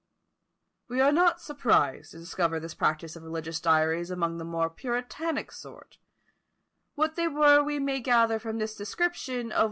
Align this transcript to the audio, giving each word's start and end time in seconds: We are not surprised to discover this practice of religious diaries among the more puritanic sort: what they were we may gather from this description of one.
We 0.87 0.99
are 0.99 1.11
not 1.11 1.39
surprised 1.39 2.09
to 2.11 2.17
discover 2.17 2.59
this 2.59 2.73
practice 2.73 3.15
of 3.15 3.21
religious 3.21 3.59
diaries 3.59 4.09
among 4.09 4.39
the 4.39 4.43
more 4.43 4.67
puritanic 4.67 5.51
sort: 5.51 5.99
what 6.95 7.15
they 7.15 7.27
were 7.27 7.61
we 7.61 7.77
may 7.77 7.99
gather 7.99 8.39
from 8.39 8.57
this 8.57 8.75
description 8.75 9.51
of 9.51 9.57
one. 9.57 9.59